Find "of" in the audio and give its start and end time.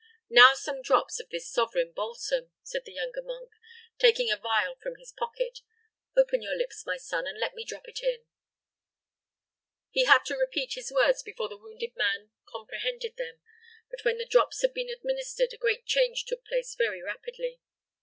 1.19-1.29